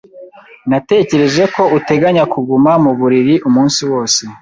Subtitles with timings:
[0.69, 4.21] Natekereje ko uteganya kuguma mu buriri umunsi wose.